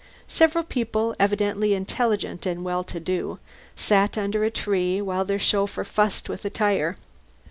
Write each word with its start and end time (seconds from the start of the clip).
Several 0.27 0.63
people, 0.63 1.15
evidently 1.19 1.75
intelligent 1.75 2.47
and 2.47 2.63
well 2.63 2.83
to 2.85 2.99
do, 2.99 3.37
sat 3.75 4.17
under 4.17 4.43
a 4.43 4.49
tree 4.49 4.99
while 4.99 5.23
their 5.25 5.37
chauffeur 5.37 5.83
fussed 5.83 6.27
with 6.27 6.43
a 6.43 6.49
tire. 6.49 6.95